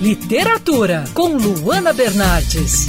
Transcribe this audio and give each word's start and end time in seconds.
Literatura 0.00 1.04
com 1.12 1.36
Luana 1.36 1.92
Bernardes. 1.92 2.86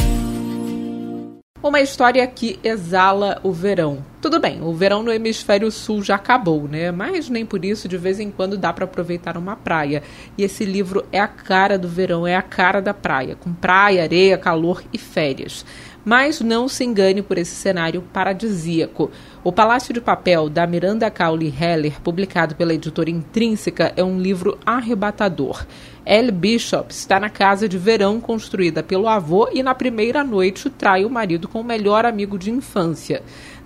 Uma 1.62 1.82
história 1.82 2.26
que 2.26 2.58
exala 2.64 3.38
o 3.44 3.52
verão. 3.52 4.11
Tudo 4.22 4.40
bem, 4.40 4.62
o 4.62 4.72
verão 4.72 5.02
no 5.02 5.12
hemisfério 5.12 5.72
sul 5.72 6.04
já 6.04 6.14
acabou, 6.14 6.68
né? 6.68 6.92
Mas 6.92 7.28
nem 7.28 7.44
por 7.44 7.66
isso 7.66 7.88
de 7.88 7.98
vez 7.98 8.20
em 8.20 8.30
quando 8.30 8.56
dá 8.56 8.72
para 8.72 8.86
aproveitar 8.86 9.36
uma 9.36 9.56
praia. 9.56 10.04
E 10.38 10.44
esse 10.44 10.64
livro 10.64 11.04
é 11.12 11.20
a 11.20 11.28
cara 11.28 11.76
do 11.76 11.88
verão, 11.88 12.28
é 12.28 12.36
a 12.36 12.42
cara 12.44 12.80
da 12.80 12.94
praia, 12.94 13.36
com 13.36 13.52
praia, 13.52 14.04
areia, 14.04 14.38
calor 14.38 14.84
e 14.94 14.98
férias. 15.00 15.66
Mas 16.06 16.40
não 16.40 16.68
se 16.68 16.84
engane 16.84 17.24
por 17.24 17.40
esse 17.40 17.56
cenário 17.56 18.04
paradisíaco. 18.14 19.10
O 19.44 19.52
Palácio 19.52 19.92
de 19.92 20.02
Papel, 20.02 20.50
da 20.50 20.68
Miranda 20.68 21.10
Cowley 21.10 21.52
Heller, 21.60 22.00
publicado 22.02 22.56
pela 22.56 22.76
editora 22.76 23.10
Intrínseca, 23.10 23.92
é 23.96 24.04
um 24.04 24.20
livro 24.20 24.58
arrebatador. 24.64 25.66
Elle 26.04 26.32
Bishop 26.32 26.92
está 26.92 27.20
na 27.20 27.30
casa 27.30 27.70
de 27.70 27.78
verão 27.78 28.20
construída 28.20 28.82
pelo 28.82 29.08
avô 29.08 29.48
e 29.54 29.62
na 29.62 29.76
primeira 29.76 30.24
noite 30.24 30.68
trai 30.70 31.06
o 31.06 31.10
marido 31.10 31.48
com 31.48 31.62
o 31.62 31.64
melhor 31.64 32.06
amigo 32.06 32.40
de 32.40 32.50
infância. 32.50 33.22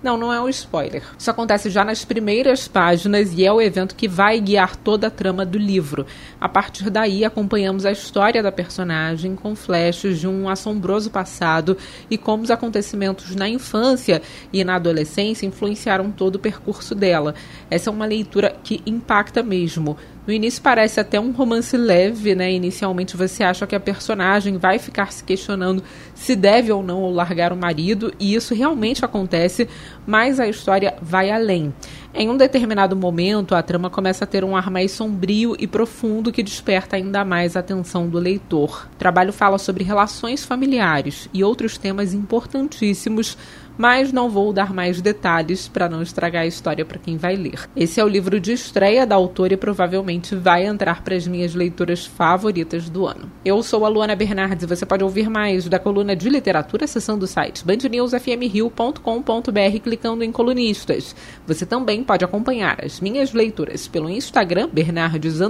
Não, 0.06 0.16
não 0.16 0.32
é 0.32 0.40
um 0.40 0.48
spoiler. 0.48 1.02
Isso 1.18 1.28
acontece 1.28 1.68
já 1.68 1.84
nas 1.84 2.04
primeiras 2.04 2.68
páginas 2.68 3.32
e 3.32 3.44
é 3.44 3.52
o 3.52 3.60
evento 3.60 3.96
que 3.96 4.06
vai 4.06 4.38
guiar 4.38 4.76
toda 4.76 5.08
a 5.08 5.10
trama 5.10 5.44
do 5.44 5.58
livro. 5.58 6.06
A 6.40 6.48
partir 6.48 6.90
daí, 6.90 7.24
acompanhamos 7.24 7.84
a 7.84 7.90
história 7.90 8.40
da 8.40 8.52
personagem 8.52 9.34
com 9.34 9.56
flashes 9.56 10.20
de 10.20 10.28
um 10.28 10.48
assombroso 10.48 11.10
passado 11.10 11.76
e 12.08 12.16
como 12.16 12.44
os 12.44 12.52
acontecimentos 12.52 13.34
na 13.34 13.48
infância 13.48 14.22
e 14.52 14.62
na 14.62 14.76
adolescência 14.76 15.44
influenciaram 15.44 16.12
todo 16.12 16.36
o 16.36 16.38
percurso 16.38 16.94
dela. 16.94 17.34
Essa 17.68 17.90
é 17.90 17.92
uma 17.92 18.06
leitura 18.06 18.54
que 18.62 18.80
impacta 18.86 19.42
mesmo. 19.42 19.96
No 20.26 20.32
início 20.32 20.60
parece 20.60 20.98
até 20.98 21.20
um 21.20 21.30
romance 21.30 21.76
leve, 21.76 22.34
né? 22.34 22.50
Inicialmente 22.52 23.16
você 23.16 23.44
acha 23.44 23.66
que 23.66 23.76
a 23.76 23.80
personagem 23.80 24.58
vai 24.58 24.76
ficar 24.78 25.12
se 25.12 25.22
questionando 25.22 25.84
se 26.14 26.34
deve 26.34 26.72
ou 26.72 26.82
não 26.82 27.08
largar 27.12 27.52
o 27.52 27.56
marido, 27.56 28.12
e 28.18 28.34
isso 28.34 28.52
realmente 28.52 29.04
acontece, 29.04 29.68
mas 30.04 30.40
a 30.40 30.48
história 30.48 30.96
vai 31.00 31.30
além. 31.30 31.72
Em 32.12 32.28
um 32.28 32.36
determinado 32.36 32.96
momento, 32.96 33.54
a 33.54 33.62
trama 33.62 33.90
começa 33.90 34.24
a 34.24 34.26
ter 34.26 34.42
um 34.42 34.56
ar 34.56 34.70
mais 34.70 34.90
sombrio 34.90 35.54
e 35.58 35.66
profundo 35.66 36.32
que 36.32 36.42
desperta 36.42 36.96
ainda 36.96 37.24
mais 37.24 37.56
a 37.56 37.60
atenção 37.60 38.08
do 38.08 38.18
leitor. 38.18 38.88
O 38.94 38.96
trabalho 38.96 39.32
fala 39.32 39.58
sobre 39.58 39.84
relações 39.84 40.44
familiares 40.44 41.28
e 41.32 41.44
outros 41.44 41.78
temas 41.78 42.14
importantíssimos 42.14 43.36
mas 43.76 44.12
não 44.12 44.30
vou 44.30 44.52
dar 44.52 44.72
mais 44.72 45.00
detalhes 45.00 45.68
para 45.68 45.88
não 45.88 46.02
estragar 46.02 46.42
a 46.42 46.46
história 46.46 46.84
para 46.84 46.98
quem 46.98 47.16
vai 47.16 47.36
ler. 47.36 47.68
Esse 47.74 48.00
é 48.00 48.04
o 48.04 48.08
livro 48.08 48.40
de 48.40 48.52
estreia 48.52 49.06
da 49.06 49.14
autora 49.14 49.54
e 49.54 49.56
provavelmente 49.56 50.34
vai 50.34 50.66
entrar 50.66 51.02
para 51.02 51.14
as 51.14 51.26
minhas 51.26 51.54
leituras 51.54 52.06
favoritas 52.06 52.88
do 52.88 53.06
ano. 53.06 53.30
Eu 53.44 53.62
sou 53.62 53.84
a 53.84 53.88
Luana 53.88 54.16
Bernardes 54.16 54.64
e 54.64 54.66
você 54.66 54.86
pode 54.86 55.04
ouvir 55.04 55.28
mais 55.28 55.68
da 55.68 55.78
coluna 55.78 56.16
de 56.16 56.28
literatura 56.28 56.84
acessando 56.84 57.24
o 57.24 57.28
site 57.28 57.64
bandnewsfmrio.com.br 57.64 59.80
clicando 59.82 60.24
em 60.24 60.32
colunistas. 60.32 61.14
Você 61.46 61.66
também 61.66 62.02
pode 62.02 62.24
acompanhar 62.24 62.84
as 62.84 63.00
minhas 63.00 63.32
leituras 63.32 63.88
pelo 63.88 64.10
Instagram 64.10 64.68
Bernardes 64.72 65.40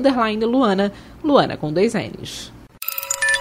Luana, 0.46 0.92
Luana 1.22 1.56
com 1.56 1.72
dois 1.72 1.94
N's. 1.94 2.55